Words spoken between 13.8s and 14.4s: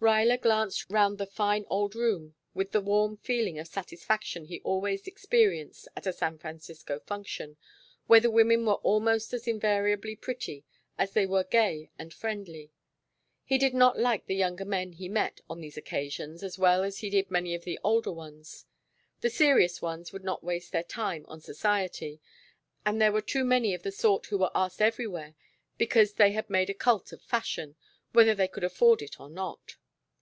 like the